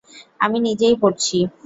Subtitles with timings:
[0.39, 1.37] আমি নিজেই পড়ছি।